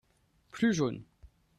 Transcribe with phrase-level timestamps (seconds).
[0.49, 1.03] Plus jaune.